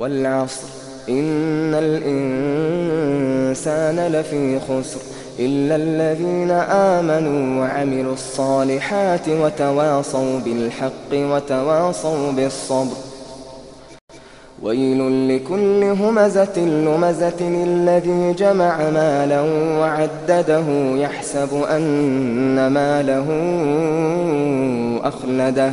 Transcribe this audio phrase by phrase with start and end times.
[0.00, 0.66] والعصر.
[1.08, 5.00] إن الإنسان لفي خسر.
[5.38, 12.96] إلا الذين آمنوا وعملوا الصالحات وتواصوا بالحق وتواصوا بالصبر.
[14.62, 19.40] ويل لكل همزة لمزة الذي جمع مالا
[19.80, 20.64] وعدده.
[20.96, 23.26] يحسب أن ماله
[25.04, 25.72] أخلده.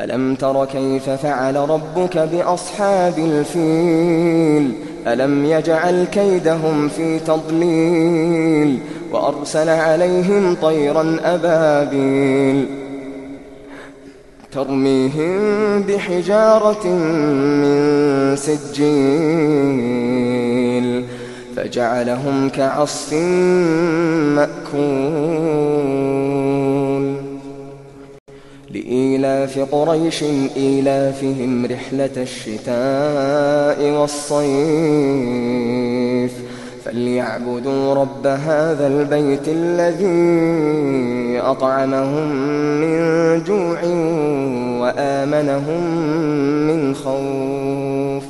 [0.00, 4.72] ألم تر كيف فعل ربك بأصحاب الفيل؟
[5.06, 8.78] ألم يجعل كيدهم في تضليل؟
[9.12, 12.66] وأرسل عليهم طيرا أبابيل.
[14.52, 16.86] ترميهم بحجارة
[17.62, 18.84] من سجيل.
[21.56, 23.14] فجعلهم كعصف
[24.34, 26.43] مأكول.
[28.70, 30.22] لإيلاف قريش
[30.56, 34.54] إيلافهم رحلة الشتاء والصيف
[36.84, 42.28] فليعبدوا رب هذا البيت الذي أطعمهم
[42.80, 42.98] من
[43.44, 43.80] جوع
[44.80, 45.82] وآمنهم
[46.66, 48.24] من خوف.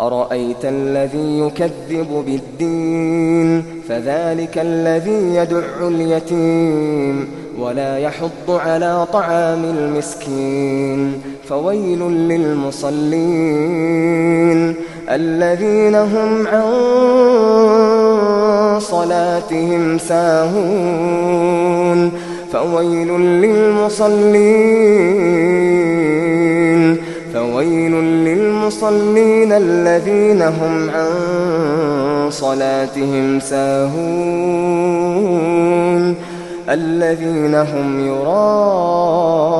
[0.00, 7.28] أرأيت الذي يكذب بالدين فذلك الذي يدع اليتيم
[7.60, 13.50] ولا يحض على طعام المسكين فويل للمصلين
[15.10, 16.70] الذين هم عن
[18.80, 21.30] صلاتهم ساهون
[22.52, 24.70] فويل للمصلين
[27.34, 27.92] فويل
[28.24, 31.10] للمصلين الذين هم عن
[32.30, 35.29] صلاتهم ساهون
[36.70, 39.50] الذين هم يراءون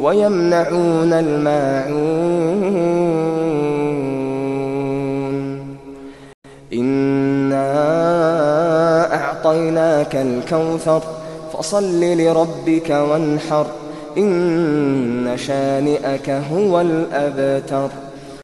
[0.00, 2.72] ويمنعون الماعون.
[6.72, 7.64] إنا
[9.14, 11.02] أعطيناك الكوثر
[11.52, 13.66] فصل لربك وانحر
[14.18, 17.88] إن شانئك هو الأبتر.